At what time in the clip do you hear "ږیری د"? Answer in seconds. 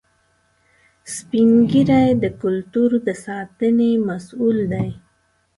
1.71-2.25